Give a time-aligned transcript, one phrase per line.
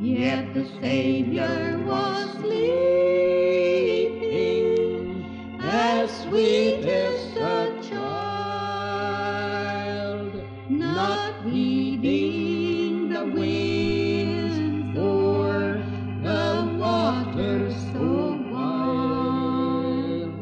[0.00, 2.58] Yet the Savior was sleeping
[5.60, 9.20] as sweet as a child,
[10.68, 15.82] not heeding the winds or
[16.22, 20.32] the waters so wild.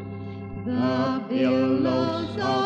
[0.67, 2.66] The billows of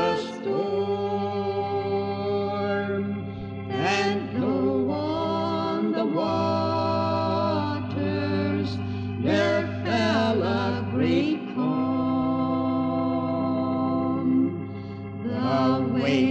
[16.01, 16.30] the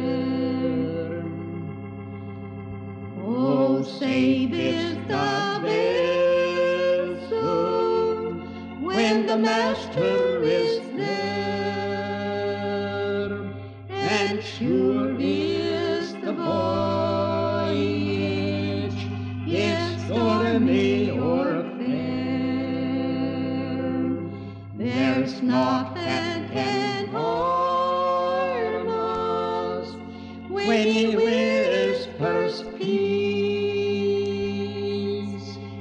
[3.22, 5.60] Oh, save is the
[7.28, 8.32] vessel
[8.80, 11.76] when the Master is there,
[13.90, 18.16] and sure is the if
[20.56, 22.16] stormy or fair.
[24.78, 29.94] There's naught that can harm us
[30.48, 32.96] when He whispers peace.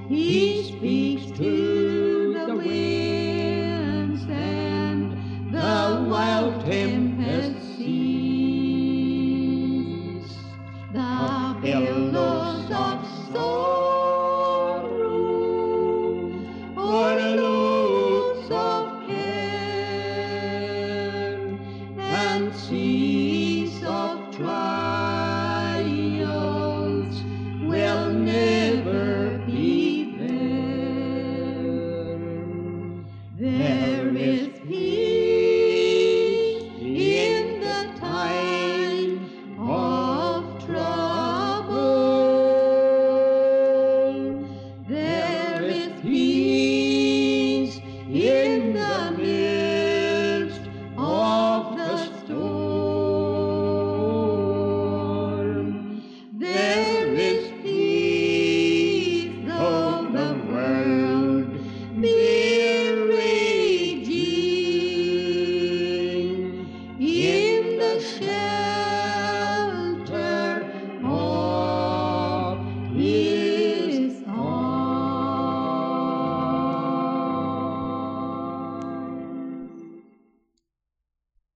[0.10, 5.14] He speaks to the winds and
[5.54, 7.15] the wild tempest
[22.54, 25.35] seas of twilight.
[57.18, 57.55] is